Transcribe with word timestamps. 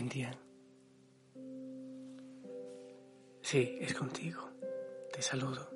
Buen. 0.00 0.34
Sí, 3.42 3.76
es 3.80 3.92
contigo. 3.92 4.48
Te 5.12 5.20
saludo. 5.20 5.68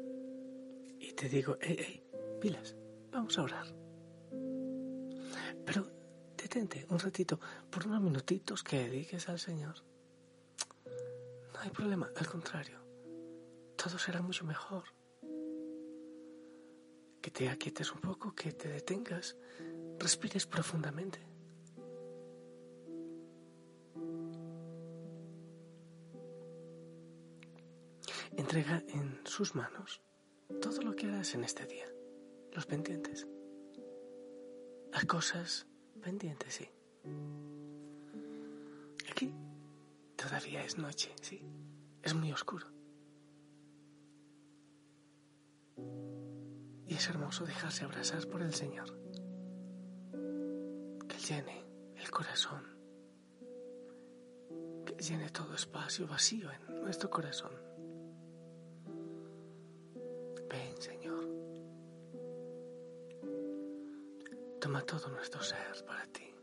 Y 0.99 1.13
te 1.13 1.29
digo, 1.29 1.59
hey, 1.61 1.77
hey, 1.79 2.07
pilas, 2.41 2.75
vamos 3.13 3.39
a 3.39 3.43
orar. 3.43 3.67
Pero 5.67 5.91
detente 6.39 6.87
un 6.89 6.99
ratito, 6.99 7.39
por 7.71 7.87
unos 7.87 8.01
minutitos 8.01 8.63
que 8.63 8.89
dediques 8.89 9.29
al 9.29 9.39
Señor. 9.39 9.75
No 11.53 11.61
hay 11.61 11.69
problema, 11.69 12.11
al 12.17 12.27
contrario. 12.27 12.79
Todo 13.77 13.99
será 13.99 14.23
mucho 14.23 14.47
mejor. 14.47 14.85
Que 17.21 17.31
te 17.31 17.51
aquietes 17.51 17.93
un 17.93 18.01
poco, 18.01 18.35
que 18.35 18.53
te 18.53 18.69
detengas, 18.69 19.37
respires 19.99 20.47
profundamente. 20.47 21.34
Entrega 28.37 28.83
en 28.89 29.21
sus 29.25 29.55
manos 29.55 30.03
todo 30.61 30.83
lo 30.83 30.95
que 30.95 31.07
harás 31.07 31.35
en 31.35 31.45
este 31.45 31.67
día, 31.67 31.87
los 32.53 32.67
pendientes. 32.67 33.27
Las 34.93 35.05
cosas 35.07 35.67
pendientes, 36.03 36.55
sí. 36.55 36.69
Aquí 39.11 39.33
todavía 40.17 40.65
es 40.65 40.79
noche, 40.79 41.15
sí. 41.23 41.43
Es 42.03 42.15
muy 42.15 42.33
oscuro. 42.33 42.67
Y 46.87 46.95
es 46.95 47.09
hermoso 47.09 47.45
dejarse 47.47 47.85
abrazar 47.85 48.27
por 48.29 48.43
el 48.43 48.53
Señor. 48.53 48.89
Que 51.09 51.19
llene 51.19 51.65
el 51.97 52.11
corazón. 52.11 52.63
Que 54.85 54.95
llene 55.03 55.31
todo 55.31 55.55
espacio 55.55 56.07
vacío 56.07 56.51
en 56.53 56.83
nuestro 56.83 57.09
corazón. 57.11 57.64
Toma 64.75 64.87
todo 64.87 65.09
nuestro 65.09 65.41
ser 65.41 65.85
para 65.87 66.05
ti. 66.07 66.35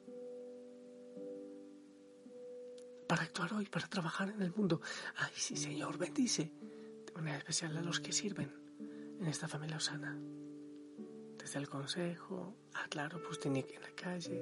Para 3.06 3.24
actuar 3.24 3.54
hoy, 3.56 3.66
para 3.66 3.88
trabajar 3.88 4.30
en 4.30 4.42
el 4.42 4.54
mundo. 4.54 4.80
Ay, 5.18 5.34
sí, 5.36 5.58
Señor, 5.58 5.98
bendice 5.98 6.50
de 7.06 7.12
manera 7.12 7.40
especial 7.40 7.76
a 7.76 7.82
los 7.82 8.00
que 8.00 8.14
sirven 8.14 8.50
en 9.20 9.28
esta 9.28 9.50
familia 9.50 9.76
Osana. 9.76 10.18
Desde 11.38 11.60
el 11.60 11.68
consejo, 11.68 12.56
ah, 12.74 12.86
claro, 12.90 13.20
tiene 13.42 13.66
que 13.66 13.76
en 13.76 13.82
la 13.82 13.92
calle, 13.92 14.42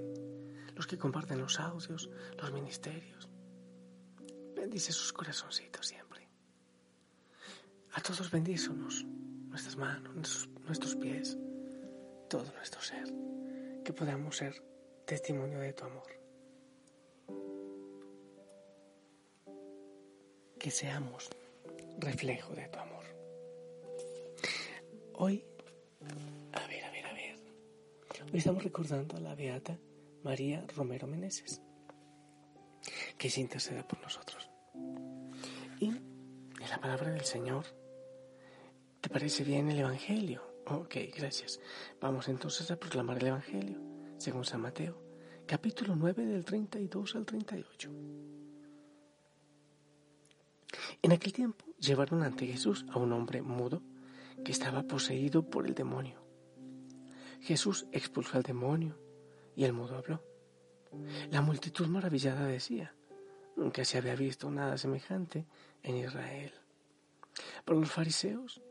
los 0.76 0.86
que 0.86 1.00
comparten 1.00 1.40
los 1.40 1.60
audios, 1.60 2.12
los 2.38 2.52
ministerios. 2.52 3.28
Bendice 4.56 4.92
sus 4.92 5.12
corazoncitos 5.12 5.88
siempre. 5.88 6.30
A 7.94 8.02
todos 8.02 8.30
bendícenos, 8.30 9.04
nuestras 9.48 9.78
manos, 9.78 10.48
nuestros 10.68 10.96
pies, 10.96 11.40
todo 12.30 12.54
nuestro 12.54 12.82
ser 12.82 13.12
que 13.90 13.94
podamos 13.94 14.38
ser 14.38 14.54
testimonio 15.04 15.58
de 15.62 15.74
tu 15.74 15.84
amor. 15.84 16.08
Que 20.60 20.70
seamos 20.70 21.28
reflejo 21.98 22.54
de 22.54 22.68
tu 22.68 22.78
amor. 22.78 23.04
Hoy, 25.16 25.44
a 26.54 26.68
ver, 26.68 26.84
a 26.84 26.92
ver, 26.92 27.06
a 27.08 27.14
ver. 27.14 27.36
Hoy 28.32 28.38
estamos 28.38 28.64
recordando 28.64 29.18
a 29.18 29.22
la 29.22 29.34
beata 29.34 29.76
María 30.22 30.64
Romero 30.76 31.08
Meneses, 31.08 31.60
que 33.18 33.32
se 33.32 33.42
interceda 33.42 33.88
por 33.88 34.00
nosotros. 34.02 34.52
Y 35.80 35.88
en 35.88 36.70
la 36.70 36.80
palabra 36.80 37.10
del 37.10 37.26
Señor, 37.26 37.66
¿te 39.02 39.10
parece 39.10 39.44
bien 39.44 39.68
el 39.72 39.80
Evangelio? 39.80 40.49
Ok, 40.72 40.98
gracias. 41.18 41.60
Vamos 42.00 42.28
entonces 42.28 42.70
a 42.70 42.76
proclamar 42.80 43.18
el 43.18 43.28
Evangelio, 43.28 43.80
según 44.18 44.46
San 44.46 44.62
Mateo, 44.62 45.02
capítulo 45.48 45.96
9 45.96 46.28
del 46.28 46.46
32 46.46 47.16
al 47.16 47.26
38. 47.26 47.90
En 51.02 51.12
aquel 51.12 51.34
tiempo 51.34 51.66
llevaron 51.80 52.22
ante 52.22 52.46
Jesús 52.46 52.86
a 52.92 53.00
un 53.00 53.14
hombre 53.14 53.42
mudo 53.42 53.82
que 54.46 54.52
estaba 54.52 54.84
poseído 54.84 55.50
por 55.50 55.66
el 55.66 55.74
demonio. 55.74 56.22
Jesús 57.42 57.88
expulsó 57.92 58.38
al 58.38 58.44
demonio 58.44 58.96
y 59.56 59.64
el 59.64 59.74
mudo 59.74 59.98
habló. 59.98 60.24
La 61.32 61.42
multitud 61.42 61.88
maravillada 61.88 62.46
decía, 62.46 62.94
nunca 63.56 63.84
se 63.86 63.98
había 63.98 64.16
visto 64.16 64.52
nada 64.52 64.78
semejante 64.78 65.48
en 65.82 65.98
Israel. 65.98 66.54
Pero 67.66 67.80
los 67.80 67.92
fariseos 67.92 68.62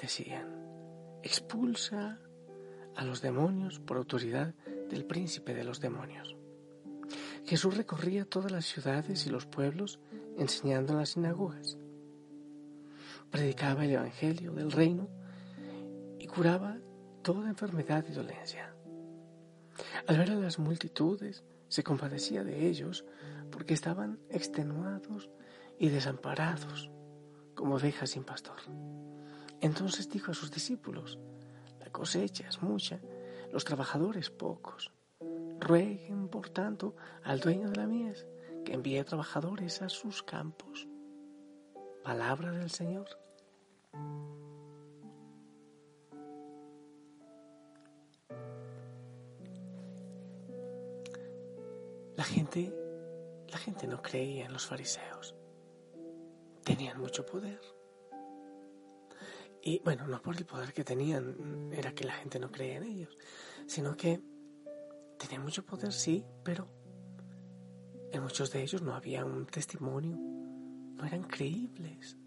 decían, 0.00 1.03
expulsa 1.24 2.20
a 2.94 3.04
los 3.04 3.22
demonios 3.22 3.80
por 3.80 3.96
autoridad 3.96 4.54
del 4.90 5.06
príncipe 5.06 5.54
de 5.54 5.64
los 5.64 5.80
demonios. 5.80 6.36
Jesús 7.46 7.76
recorría 7.76 8.26
todas 8.26 8.52
las 8.52 8.66
ciudades 8.66 9.26
y 9.26 9.30
los 9.30 9.46
pueblos 9.46 10.00
enseñando 10.36 10.92
en 10.92 10.98
las 10.98 11.10
sinagogas. 11.10 11.78
Predicaba 13.30 13.84
el 13.84 13.92
Evangelio 13.92 14.52
del 14.52 14.70
reino 14.70 15.08
y 16.18 16.26
curaba 16.26 16.78
toda 17.22 17.48
enfermedad 17.48 18.04
y 18.08 18.12
dolencia. 18.12 18.74
Al 20.06 20.18
ver 20.18 20.30
a 20.30 20.36
las 20.36 20.58
multitudes, 20.58 21.42
se 21.68 21.82
compadecía 21.82 22.44
de 22.44 22.68
ellos 22.68 23.06
porque 23.50 23.72
estaban 23.72 24.20
extenuados 24.28 25.30
y 25.78 25.88
desamparados 25.88 26.90
como 27.54 27.76
ovejas 27.76 28.10
sin 28.10 28.24
pastor. 28.24 28.56
Entonces 29.64 30.10
dijo 30.10 30.30
a 30.30 30.34
sus 30.34 30.50
discípulos, 30.50 31.18
la 31.80 31.90
cosecha 31.90 32.46
es 32.46 32.60
mucha, 32.60 33.00
los 33.50 33.64
trabajadores 33.64 34.28
pocos. 34.28 34.92
Rueguen, 35.58 36.28
por 36.28 36.50
tanto, 36.50 36.94
al 37.22 37.40
dueño 37.40 37.70
de 37.70 37.76
la 37.76 37.86
mies 37.86 38.26
que 38.62 38.74
envíe 38.74 39.02
trabajadores 39.04 39.80
a 39.80 39.88
sus 39.88 40.22
campos. 40.22 40.86
Palabra 42.02 42.52
del 42.52 42.70
Señor. 42.70 43.08
La 52.18 52.24
gente, 52.24 52.70
la 53.48 53.56
gente 53.56 53.86
no 53.86 54.02
creía 54.02 54.44
en 54.44 54.52
los 54.52 54.66
fariseos. 54.66 55.34
Tenían 56.64 57.00
mucho 57.00 57.24
poder. 57.24 57.62
Y 59.66 59.80
bueno, 59.82 60.06
no 60.06 60.20
por 60.20 60.36
el 60.36 60.44
poder 60.44 60.74
que 60.74 60.84
tenían, 60.84 61.72
era 61.72 61.94
que 61.94 62.04
la 62.04 62.12
gente 62.12 62.38
no 62.38 62.52
creía 62.52 62.76
en 62.76 62.82
ellos, 62.82 63.16
sino 63.66 63.96
que 63.96 64.20
tenían 65.18 65.42
mucho 65.42 65.64
poder, 65.64 65.90
sí, 65.90 66.22
pero 66.44 66.68
en 68.12 68.22
muchos 68.22 68.52
de 68.52 68.62
ellos 68.62 68.82
no 68.82 68.94
había 68.94 69.24
un 69.24 69.46
testimonio, 69.46 70.18
no 70.18 71.06
eran 71.06 71.22
creíbles. 71.22 72.18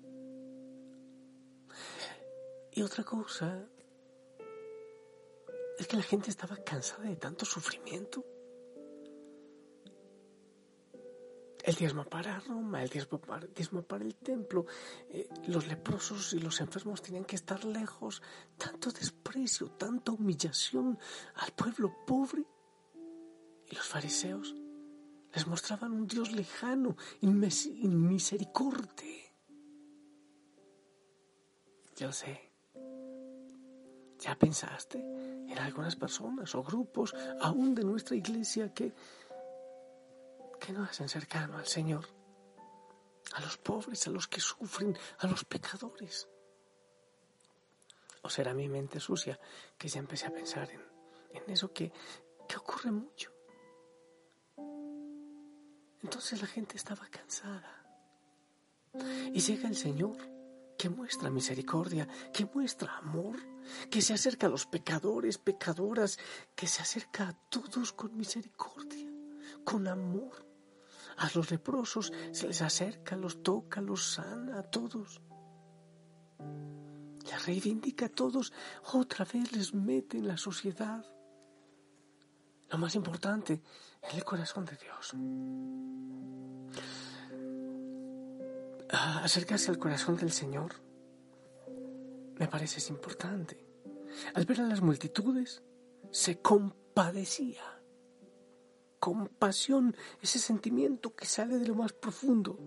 Y 2.71 2.81
otra 2.81 3.03
cosa 3.03 3.69
es 5.77 5.87
que 5.87 5.95
la 5.95 6.01
gente 6.01 6.31
estaba 6.31 6.57
cansada 6.57 7.03
de 7.03 7.17
tanto 7.17 7.45
sufrimiento. 7.45 8.25
El 11.67 11.75
diezmo 11.75 12.03
para 12.05 12.39
Roma, 12.39 12.81
el 12.81 12.89
diezmo 12.89 13.19
para, 13.19 13.45
el 14.05 14.15
templo. 14.15 14.65
Eh, 15.09 15.27
los 15.47 15.67
leprosos 15.67 16.33
y 16.33 16.39
los 16.39 16.61
enfermos 16.61 17.01
tenían 17.01 17.25
que 17.25 17.35
estar 17.35 17.65
lejos. 17.65 18.21
Tanto 18.57 18.89
desprecio, 18.89 19.71
tanta 19.71 20.13
humillación 20.13 20.97
al 21.35 21.51
pueblo 21.51 21.93
pobre. 22.07 22.45
Y 23.69 23.75
los 23.75 23.85
fariseos 23.85 24.55
les 25.33 25.45
mostraban 25.45 25.91
un 25.91 26.07
Dios 26.07 26.31
lejano, 26.31 26.95
inmisericordia. 27.19 29.29
Yo 31.97 32.13
sé. 32.13 32.49
¿Ya 34.19 34.39
pensaste 34.39 34.99
en 34.99 35.57
algunas 35.59 35.97
personas 35.97 36.55
o 36.55 36.63
grupos, 36.63 37.13
aún 37.41 37.75
de 37.75 37.83
nuestra 37.83 38.15
iglesia, 38.15 38.73
que 38.73 38.93
que 40.67 40.73
no 40.73 40.83
hacen 40.83 41.07
cercano 41.07 41.57
al 41.57 41.65
Señor, 41.65 42.05
a 43.35 43.39
los 43.39 43.57
pobres, 43.57 44.05
a 44.05 44.09
los 44.09 44.27
que 44.27 44.41
sufren, 44.41 44.97
a 45.19 45.25
los 45.25 45.45
pecadores. 45.45 46.27
O 48.21 48.29
será 48.29 48.53
mi 48.53 48.67
mente 48.67 48.99
sucia 48.99 49.39
que 49.77 49.87
ya 49.87 49.99
empecé 49.99 50.25
a 50.25 50.33
pensar 50.33 50.69
en, 50.69 50.81
eso 51.47 51.71
que, 51.71 51.93
que 52.49 52.57
ocurre 52.57 52.91
mucho. 52.91 53.31
Entonces 56.03 56.41
la 56.41 56.47
gente 56.47 56.75
estaba 56.75 57.07
cansada. 57.07 57.85
Y 59.31 59.39
llega 59.39 59.69
el 59.69 59.77
Señor 59.77 60.17
que 60.77 60.89
muestra 60.89 61.29
misericordia, 61.29 62.09
que 62.33 62.45
muestra 62.45 62.97
amor, 62.97 63.37
que 63.89 64.01
se 64.01 64.13
acerca 64.13 64.47
a 64.47 64.49
los 64.49 64.65
pecadores, 64.65 65.37
pecadoras, 65.37 66.19
que 66.57 66.67
se 66.67 66.81
acerca 66.81 67.29
a 67.29 67.33
todos 67.49 67.93
con 67.93 68.17
misericordia, 68.17 69.09
con 69.63 69.87
amor. 69.87 70.46
A 71.17 71.29
los 71.33 71.49
leprosos 71.51 72.13
se 72.31 72.47
les 72.47 72.61
acerca, 72.61 73.15
los 73.15 73.41
toca, 73.41 73.81
los 73.81 74.13
sana 74.13 74.59
a 74.59 74.63
todos. 74.63 75.21
Les 77.25 77.45
reivindica 77.45 78.05
a 78.05 78.09
todos, 78.09 78.53
otra 78.93 79.25
vez 79.25 79.51
les 79.51 79.73
mete 79.73 80.17
en 80.17 80.27
la 80.27 80.37
sociedad. 80.37 81.03
Lo 82.69 82.77
más 82.77 82.95
importante, 82.95 83.61
en 84.03 84.17
el 84.17 84.23
corazón 84.23 84.65
de 84.65 84.77
Dios. 84.77 85.15
acercarse 88.89 89.69
al 89.69 89.77
corazón 89.77 90.15
del 90.15 90.31
Señor 90.31 90.73
me 92.39 92.47
parece 92.47 92.77
es 92.77 92.89
importante. 92.89 93.65
Al 94.33 94.45
ver 94.45 94.61
a 94.61 94.67
las 94.67 94.81
multitudes, 94.81 95.63
se 96.11 96.39
compadecía 96.39 97.76
compasión, 98.99 99.95
ese 100.21 100.39
sentimiento 100.39 101.15
que 101.15 101.25
sale 101.25 101.57
de 101.57 101.67
lo 101.67 101.75
más 101.75 101.93
profundo. 101.93 102.59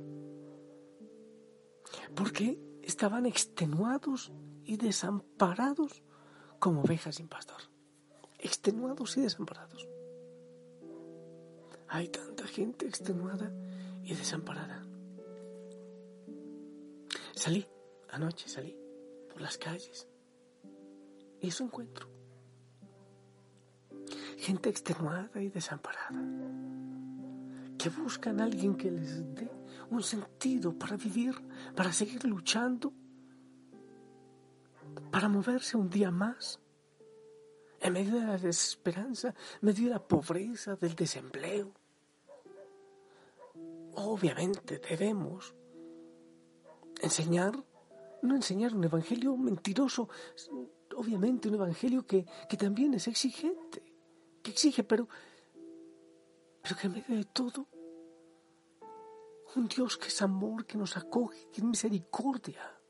Porque 2.15 2.59
estaban 2.82 3.27
extenuados 3.27 4.32
y 4.65 4.77
desamparados 4.77 6.03
como 6.59 6.82
ovejas 6.82 7.17
sin 7.17 7.29
pastor. 7.29 7.61
Extenuados 8.38 9.17
y 9.17 9.23
desamparados. 9.23 9.88
Hay 11.88 12.09
tanta 12.09 12.47
gente 12.47 12.87
extenuada 12.87 13.53
y 14.03 14.15
desamparada. 14.15 14.87
Salí, 17.35 17.67
anoche 18.11 18.49
salí 18.49 18.77
por 19.29 19.41
las 19.41 19.59
calles 19.59 20.09
y 21.41 21.49
eso 21.49 21.65
encuentro 21.65 22.09
gente 24.50 24.69
extenuada 24.69 25.41
y 25.41 25.49
desamparada, 25.49 26.20
que 27.79 27.88
buscan 27.88 28.41
a 28.41 28.44
alguien 28.44 28.75
que 28.75 28.91
les 28.91 29.12
dé 29.32 29.49
un 29.91 30.02
sentido 30.02 30.76
para 30.76 30.97
vivir, 30.97 31.35
para 31.76 31.93
seguir 31.93 32.25
luchando, 32.25 32.93
para 35.12 35.29
moverse 35.29 35.76
un 35.76 35.88
día 35.88 36.11
más, 36.11 36.58
en 37.81 37.93
medio 37.93 38.14
de 38.19 38.26
la 38.26 38.38
desesperanza, 38.38 39.29
en 39.29 39.67
medio 39.69 39.85
de 39.85 39.91
la 39.91 40.02
pobreza, 40.02 40.75
del 40.75 40.96
desempleo. 40.96 41.73
Obviamente 43.94 44.81
debemos 44.81 45.55
enseñar, 47.00 47.55
no 48.23 48.35
enseñar 48.35 48.75
un 48.75 48.82
evangelio 48.82 49.37
mentiroso, 49.37 50.08
obviamente 50.96 51.49
un 51.49 51.55
evangelio 51.55 52.05
que, 52.05 52.26
que 52.49 52.56
también 52.56 52.94
es 52.94 53.06
exigente 53.06 53.89
que 54.42 54.50
exige, 54.50 54.84
pero, 54.84 55.08
pero 56.62 56.76
que 56.76 56.87
en 56.87 56.92
medio 56.92 57.16
de 57.16 57.25
todo, 57.25 57.66
un 59.56 59.69
Dios 59.69 59.96
que 59.96 60.08
es 60.08 60.22
amor, 60.22 60.66
que 60.66 60.78
nos 60.78 60.96
acoge, 60.96 61.48
que 61.50 61.60
es 61.60 61.64
misericordia. 61.64 62.81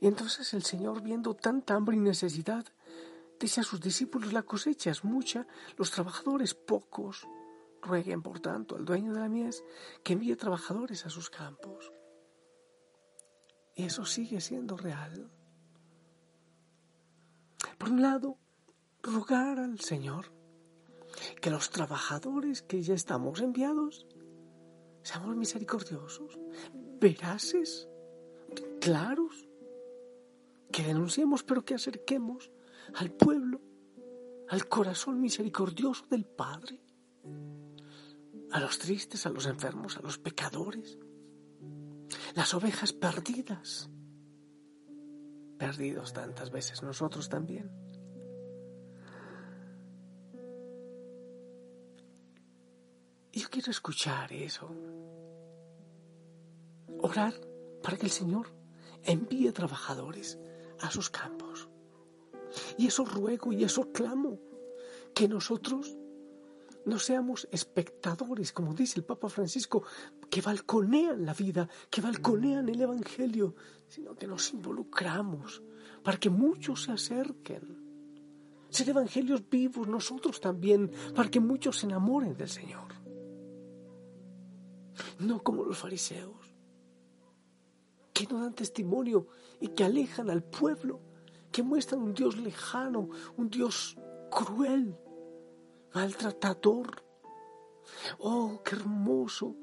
Y 0.00 0.06
entonces 0.08 0.52
el 0.54 0.64
Señor, 0.64 1.02
viendo 1.02 1.34
tanta 1.34 1.74
hambre 1.74 1.96
y 1.96 2.00
necesidad, 2.00 2.66
dice 3.38 3.60
a 3.60 3.64
sus 3.64 3.80
discípulos, 3.80 4.32
la 4.32 4.42
cosecha 4.42 4.90
es 4.90 5.04
mucha, 5.04 5.46
los 5.76 5.90
trabajadores 5.90 6.54
pocos. 6.54 7.26
Rueguen, 7.80 8.22
por 8.22 8.40
tanto, 8.40 8.76
al 8.76 8.84
dueño 8.84 9.12
de 9.12 9.20
la 9.20 9.28
mies 9.28 9.64
que 10.04 10.12
envíe 10.12 10.36
trabajadores 10.36 11.04
a 11.06 11.10
sus 11.10 11.30
campos. 11.30 11.92
Y 13.74 13.84
eso 13.84 14.04
sigue 14.04 14.40
siendo 14.40 14.76
real. 14.76 15.30
Por 17.78 17.90
un 17.90 18.02
lado, 18.02 18.38
rogar 19.02 19.58
al 19.58 19.80
Señor 19.80 20.32
que 21.40 21.50
los 21.50 21.70
trabajadores 21.70 22.62
que 22.62 22.82
ya 22.82 22.94
estamos 22.94 23.40
enviados 23.40 24.06
seamos 25.02 25.36
misericordiosos, 25.36 26.38
veraces, 27.00 27.88
claros, 28.80 29.48
que 30.70 30.84
denunciemos 30.84 31.42
pero 31.42 31.64
que 31.64 31.74
acerquemos 31.74 32.50
al 32.94 33.10
pueblo, 33.10 33.60
al 34.48 34.68
corazón 34.68 35.20
misericordioso 35.20 36.06
del 36.08 36.24
Padre, 36.24 36.80
a 38.52 38.60
los 38.60 38.78
tristes, 38.78 39.26
a 39.26 39.30
los 39.30 39.46
enfermos, 39.46 39.96
a 39.96 40.02
los 40.02 40.18
pecadores, 40.18 40.98
las 42.34 42.54
ovejas 42.54 42.92
perdidas, 42.92 43.90
perdidos 45.58 46.12
tantas 46.12 46.50
veces 46.50 46.82
nosotros 46.82 47.28
también. 47.28 47.70
Yo 53.40 53.48
quiero 53.48 53.70
escuchar 53.70 54.32
eso. 54.32 54.68
Orar 57.00 57.34
para 57.82 57.96
que 57.96 58.06
el 58.06 58.12
Señor 58.12 58.48
envíe 59.02 59.50
trabajadores 59.52 60.38
a 60.80 60.90
sus 60.90 61.08
campos. 61.08 61.68
Y 62.76 62.86
eso 62.86 63.04
ruego 63.04 63.52
y 63.52 63.64
eso 63.64 63.90
clamo, 63.92 64.38
que 65.14 65.28
nosotros 65.28 65.96
no 66.84 66.98
seamos 66.98 67.48
espectadores, 67.50 68.52
como 68.52 68.74
dice 68.74 68.98
el 68.98 69.04
Papa 69.04 69.28
Francisco, 69.28 69.84
que 70.28 70.42
balconean 70.42 71.24
la 71.24 71.32
vida, 71.32 71.68
que 71.90 72.00
balconean 72.00 72.68
el 72.68 72.80
Evangelio, 72.80 73.54
sino 73.88 74.14
que 74.14 74.26
nos 74.26 74.52
involucramos 74.52 75.62
para 76.02 76.18
que 76.18 76.28
muchos 76.28 76.82
se 76.84 76.92
acerquen. 76.92 77.80
Ser 78.68 78.88
evangelios 78.88 79.48
vivos 79.48 79.86
nosotros 79.86 80.40
también, 80.40 80.90
para 81.14 81.30
que 81.30 81.40
muchos 81.40 81.78
se 81.78 81.86
enamoren 81.86 82.36
del 82.36 82.48
Señor 82.48 83.01
no 85.22 85.42
como 85.42 85.64
los 85.64 85.78
fariseos, 85.78 86.54
que 88.12 88.26
no 88.26 88.40
dan 88.40 88.54
testimonio 88.54 89.28
y 89.60 89.68
que 89.68 89.84
alejan 89.84 90.30
al 90.30 90.42
pueblo, 90.42 91.00
que 91.50 91.62
muestran 91.62 92.02
un 92.02 92.14
Dios 92.14 92.36
lejano, 92.36 93.08
un 93.36 93.50
Dios 93.50 93.96
cruel, 94.30 94.96
maltratador. 95.94 97.02
Oh, 98.18 98.60
qué 98.64 98.76
hermoso 98.76 99.56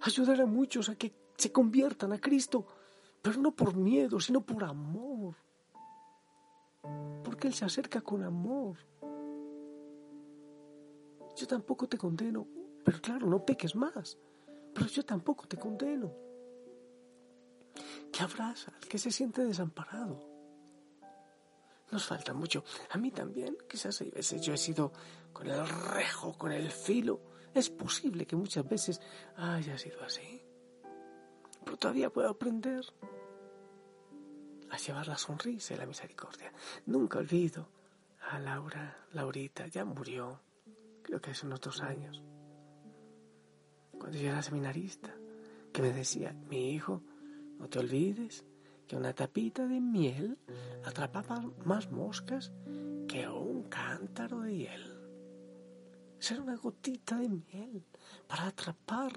ayudar 0.00 0.40
a 0.40 0.46
muchos 0.46 0.88
a 0.88 0.96
que 0.96 1.14
se 1.36 1.52
conviertan 1.52 2.12
a 2.12 2.20
Cristo, 2.20 2.66
pero 3.22 3.40
no 3.40 3.54
por 3.54 3.76
miedo, 3.76 4.20
sino 4.20 4.40
por 4.40 4.64
amor. 4.64 5.36
Porque 7.24 7.48
Él 7.48 7.54
se 7.54 7.64
acerca 7.64 8.00
con 8.00 8.22
amor. 8.22 8.76
Yo 11.36 11.46
tampoco 11.46 11.88
te 11.88 11.96
condeno, 11.96 12.46
pero 12.84 13.00
claro, 13.00 13.26
no 13.26 13.44
peques 13.44 13.74
más. 13.74 14.18
Pero 14.74 14.86
yo 14.86 15.04
tampoco 15.04 15.46
te 15.46 15.56
condeno. 15.56 16.12
Que 18.12 18.22
abraza 18.22 18.72
al 18.74 18.88
que 18.88 18.98
se 18.98 19.10
siente 19.10 19.44
desamparado. 19.44 20.28
Nos 21.90 22.06
falta 22.06 22.32
mucho. 22.32 22.64
A 22.90 22.98
mí 22.98 23.10
también, 23.10 23.56
quizás 23.68 24.00
hay 24.00 24.10
veces 24.10 24.42
yo 24.42 24.54
he 24.54 24.58
sido 24.58 24.92
con 25.32 25.48
el 25.48 25.68
rejo, 25.68 26.36
con 26.36 26.52
el 26.52 26.70
filo. 26.70 27.20
Es 27.52 27.68
posible 27.68 28.26
que 28.26 28.36
muchas 28.36 28.68
veces 28.68 29.00
haya 29.36 29.76
sido 29.76 30.02
así. 30.02 30.42
Pero 31.64 31.76
todavía 31.76 32.10
puedo 32.10 32.28
aprender 32.28 32.84
a 34.70 34.76
llevar 34.76 35.08
la 35.08 35.18
sonrisa 35.18 35.74
y 35.74 35.78
la 35.78 35.86
misericordia. 35.86 36.52
Nunca 36.86 37.18
olvido 37.18 37.68
a 38.30 38.38
Laura, 38.38 39.06
Laurita, 39.12 39.66
ya 39.66 39.84
murió, 39.84 40.40
creo 41.02 41.20
que 41.20 41.32
hace 41.32 41.46
unos 41.46 41.60
dos 41.60 41.80
años 41.80 42.22
yo 44.18 44.30
era 44.30 44.42
seminarista, 44.42 45.14
que 45.72 45.82
me 45.82 45.92
decía, 45.92 46.34
mi 46.48 46.72
hijo, 46.72 47.02
no 47.58 47.68
te 47.68 47.78
olvides 47.78 48.44
que 48.86 48.96
una 48.96 49.14
tapita 49.14 49.66
de 49.66 49.80
miel 49.80 50.38
atrapaba 50.84 51.44
más 51.64 51.90
moscas 51.92 52.52
que 53.06 53.28
un 53.28 53.64
cántaro 53.64 54.40
de 54.40 54.56
hiel. 54.56 55.00
Ser 56.18 56.40
una 56.40 56.56
gotita 56.56 57.16
de 57.18 57.28
miel 57.28 57.84
para 58.26 58.48
atrapar, 58.48 59.12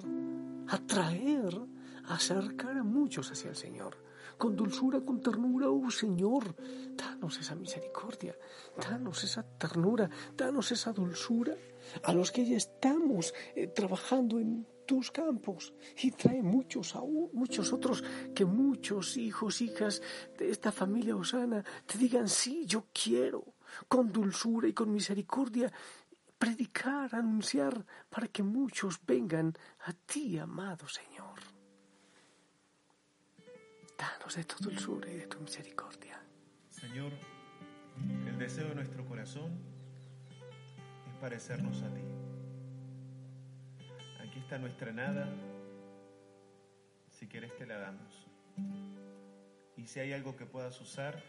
atraer, 0.68 1.60
acercar 2.06 2.78
a 2.78 2.84
muchos 2.84 3.32
hacia 3.32 3.50
el 3.50 3.56
Señor. 3.56 3.98
Con 4.38 4.56
dulzura, 4.56 5.02
con 5.02 5.22
ternura, 5.22 5.70
oh 5.70 5.92
Señor, 5.92 6.56
danos 6.96 7.40
esa 7.40 7.56
misericordia, 7.56 8.36
danos 8.78 9.24
esa 9.24 9.44
ternura, 9.44 10.10
danos 10.36 10.72
esa 10.72 10.92
dulzura 10.92 11.56
a 12.04 12.14
los 12.14 12.32
que 12.32 12.46
ya 12.46 12.58
estamos 12.58 13.34
eh, 13.56 13.68
trabajando 13.68 14.40
en 14.40 14.66
tus 14.94 15.10
campos 15.10 15.74
y 16.04 16.12
trae 16.12 16.44
muchos 16.44 16.96
aún, 16.96 17.32
muchos 17.34 17.74
otros, 17.74 18.04
que 18.36 18.46
muchos 18.46 19.18
hijos, 19.18 19.60
hijas 19.60 20.04
de 20.38 20.52
esta 20.52 20.72
familia 20.72 21.16
Osana 21.16 21.64
te 21.88 21.98
digan, 21.98 22.30
sí, 22.30 22.68
yo 22.68 22.86
quiero, 22.94 23.56
con 23.88 24.12
dulzura 24.12 24.68
y 24.68 24.74
con 24.74 24.92
misericordia, 24.92 25.74
predicar, 26.38 27.16
anunciar, 27.16 27.84
para 28.08 28.28
que 28.28 28.44
muchos 28.44 29.04
vengan 29.04 29.52
a 29.88 29.94
ti, 29.94 30.38
amado 30.38 30.88
Señor. 30.88 31.40
Danos 33.98 34.36
de 34.36 34.44
tu 34.44 34.64
dulzura 34.64 35.10
y 35.10 35.16
de 35.16 35.26
tu 35.26 35.40
misericordia. 35.40 36.22
Señor, 36.70 37.14
el 38.28 38.38
deseo 38.38 38.70
de 38.70 38.76
nuestro 38.76 39.04
corazón 39.08 39.58
es 41.08 41.16
parecernos 41.20 41.82
a 41.82 41.92
ti 41.92 42.23
Nuestra 44.60 44.94
nada. 44.94 45.28
Si 47.10 47.28
quieres 47.28 47.56
te 47.58 47.66
la 47.66 47.80
damos. 47.80 48.28
Y 49.76 49.88
si 49.88 50.00
hay 50.00 50.14
algo 50.14 50.36
que 50.38 50.46
puedas 50.46 50.80
usar, 50.80 51.22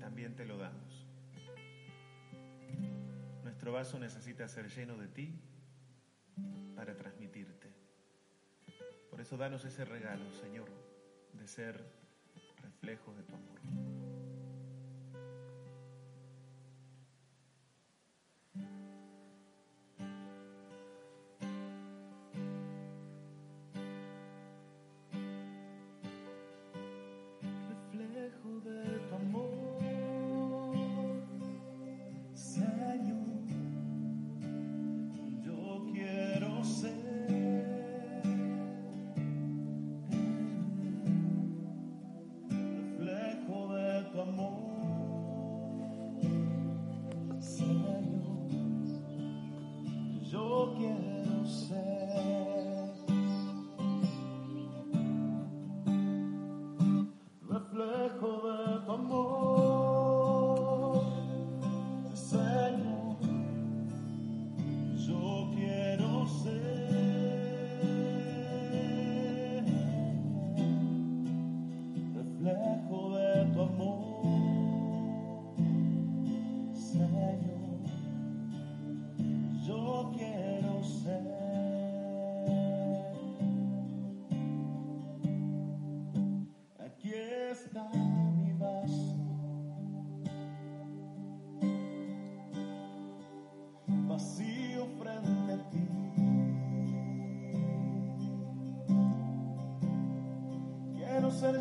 también 0.00 0.34
te 0.34 0.44
lo 0.44 0.58
damos. 0.58 1.06
Nuestro 3.44 3.72
vaso 3.72 3.98
necesita 3.98 4.48
ser 4.48 4.68
lleno 4.68 4.96
de 4.96 5.06
ti 5.06 5.40
para 6.74 6.96
transmitirte. 6.96 7.72
Por 9.08 9.20
eso 9.20 9.36
danos 9.36 9.64
ese 9.64 9.84
regalo, 9.84 10.32
Señor, 10.32 10.68
de 11.32 11.46
ser 11.46 11.80
reflejo 12.60 13.14
de 13.14 13.22
tu 13.22 13.34
amor. 13.36 13.99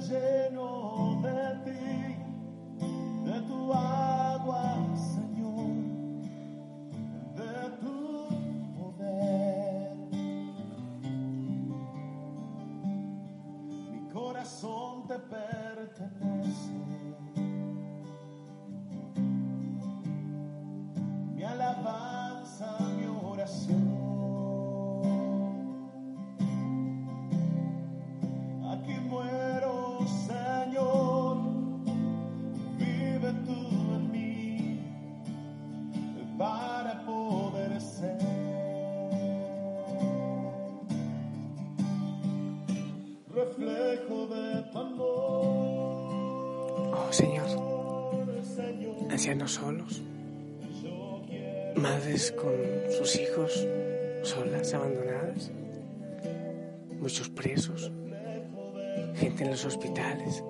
Lleno 0.10 1.22
de 1.22 1.42
ti, 1.66 2.18
de 3.26 3.42
tu 3.42 3.72
agua, 3.74 4.76
Señor, 4.96 5.70
de 7.36 7.70
tu 7.82 7.98
poder. 8.78 9.98
Mi 13.92 14.10
corazón 14.12 15.08
te 15.08 15.20
pertenece. 15.20 16.74
Ancianos 49.10 49.54
solos, 49.54 50.04
madres 51.76 52.32
con 52.34 52.54
sus 52.96 53.16
hijos 53.16 53.68
solas, 54.22 54.72
abandonadas, 54.76 55.52
muchos 57.00 57.30
presos, 57.30 57.92
gente 59.16 59.44
en 59.44 59.50
los 59.50 59.66
hospitales, 59.66 60.44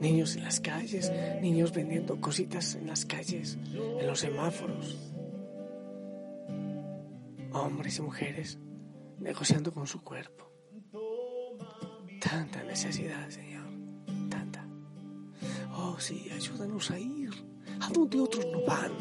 niños 0.00 0.36
en 0.36 0.44
las 0.44 0.58
calles, 0.58 1.12
niños 1.42 1.74
vendiendo 1.74 2.18
cositas 2.18 2.74
en 2.74 2.86
las 2.86 3.04
calles, 3.04 3.58
en 3.74 4.06
los 4.06 4.20
semáforos, 4.20 5.12
hombres 7.52 7.98
y 7.98 8.02
mujeres 8.02 8.58
negociando 9.18 9.70
con 9.70 9.86
su 9.86 10.02
cuerpo. 10.02 10.50
Tanta 12.22 12.62
necesidad, 12.62 13.28
Señor. 13.28 13.51
Oh, 15.94 16.00
sí, 16.00 16.30
ayúdanos 16.34 16.90
a 16.90 16.98
ir 16.98 17.28
a 17.80 17.90
donde 17.90 18.18
otros 18.18 18.46
no 18.50 18.64
van. 18.64 18.92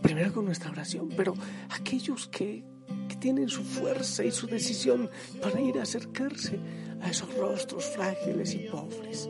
Primero 0.00 0.32
con 0.32 0.44
nuestra 0.44 0.70
oración, 0.70 1.08
pero 1.16 1.34
aquellos 1.70 2.28
que, 2.28 2.62
que 3.08 3.16
tienen 3.16 3.48
su 3.48 3.64
fuerza 3.64 4.24
y 4.24 4.30
su 4.30 4.46
decisión 4.46 5.10
para 5.42 5.60
ir 5.60 5.80
a 5.80 5.82
acercarse 5.82 6.60
a 7.00 7.10
esos 7.10 7.34
rostros 7.36 7.86
frágiles 7.86 8.54
y 8.54 8.68
pobres 8.68 9.28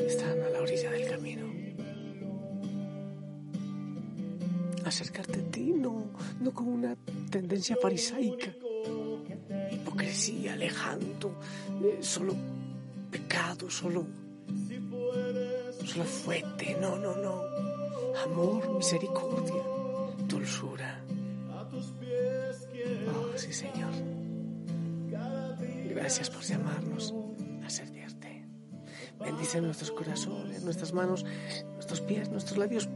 que 0.00 0.06
están 0.06 0.40
a 0.40 0.48
la 0.48 0.60
orilla 0.60 0.90
del 0.90 1.08
camino. 1.08 1.46
Acercarte 4.84 5.38
a 5.38 5.50
ti 5.52 5.72
no, 5.72 6.10
no 6.40 6.52
con 6.52 6.66
una 6.66 6.96
tendencia 7.30 7.76
farisaica, 7.80 8.52
hipocresía, 9.70 10.54
alejando, 10.54 11.38
eh, 11.84 11.98
solo 12.00 12.34
pecado, 13.08 13.70
solo 13.70 14.21
fuerte, 16.24 16.76
no, 16.80 16.96
no, 16.96 17.16
no. 17.16 17.42
Amor, 18.24 18.76
misericordia, 18.76 19.62
dulzura. 20.28 21.02
Oh, 23.08 23.36
sí, 23.36 23.52
Señor. 23.52 23.92
Gracias 25.88 26.30
por 26.30 26.42
llamarnos 26.42 27.14
a 27.64 27.70
servirte. 27.70 28.44
Bendice 29.18 29.60
nuestros 29.60 29.90
corazones, 29.90 30.62
nuestras 30.64 30.92
manos, 30.92 31.24
nuestros 31.74 32.00
pies, 32.00 32.28
nuestros 32.30 32.58
labios, 32.58 32.88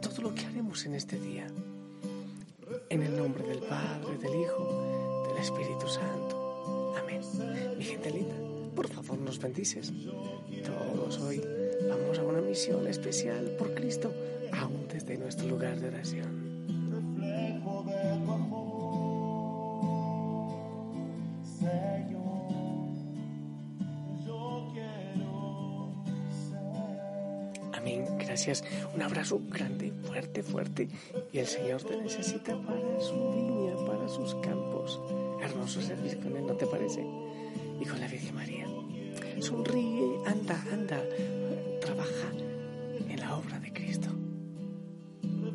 todo 0.00 0.22
lo 0.22 0.34
que 0.34 0.46
haremos 0.46 0.84
en 0.84 0.94
este 0.94 1.18
día. 1.18 1.46
En 2.88 3.02
el 3.02 3.16
nombre 3.16 3.46
del 3.46 3.60
Padre, 3.60 4.18
del 4.18 4.40
Hijo, 4.40 5.26
del 5.28 5.42
Espíritu 5.42 5.88
Santo. 5.88 6.94
Amén. 6.98 7.20
Mi 7.76 7.84
gente 7.84 8.10
linda, 8.10 8.29
nos 9.30 9.38
bendices. 9.38 9.92
Todos 10.64 11.18
hoy 11.20 11.40
vamos 11.88 12.18
a 12.18 12.24
una 12.24 12.40
misión 12.40 12.84
especial 12.88 13.54
por 13.56 13.72
Cristo, 13.74 14.12
aún 14.50 14.88
desde 14.92 15.16
nuestro 15.18 15.46
lugar 15.46 15.78
de 15.78 15.86
oración. 15.86 16.50
Amén. 27.72 28.04
Gracias. 28.18 28.64
Un 28.96 29.02
abrazo 29.02 29.40
grande, 29.48 29.92
fuerte, 30.08 30.42
fuerte. 30.42 30.88
Y 31.32 31.38
el 31.38 31.46
Señor 31.46 31.84
te 31.84 31.96
necesita 31.98 32.60
para 32.62 33.00
su 33.00 33.14
viña, 33.14 33.76
para 33.86 34.08
sus 34.08 34.34
campos. 34.42 35.00
Hermoso 35.40 35.80
servir 35.80 36.18
con 36.18 36.36
Él, 36.36 36.48
¿no 36.48 36.54
te 36.54 36.66
parece? 36.66 37.06
Y 37.80 37.84
con 37.84 38.00
la 38.00 38.08
Virgen 38.08 38.34
María. 38.34 38.66
Sonríe, 39.38 40.18
anda, 40.26 40.62
anda. 40.72 41.00
Trabaja 41.80 42.28
en 43.08 43.20
la 43.20 43.36
obra 43.36 43.58
de 43.60 43.72
Cristo. 43.72 44.08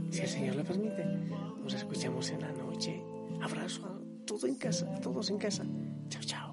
Si 0.10 0.22
el 0.22 0.30
Señor 0.30 0.56
lo 0.56 0.64
permite, 0.64 1.06
nos 1.62 1.74
escuchamos 1.74 2.30
en 2.30 2.42
la 2.42 2.52
noche. 2.52 3.02
Abrazo 3.42 3.86
a 3.86 4.26
todo 4.26 4.48
en 4.48 4.56
casa, 4.56 4.94
a 4.96 5.00
todos 5.00 5.30
en 5.30 5.38
casa. 5.38 5.64
Chao, 6.10 6.24
chao. 6.24 6.45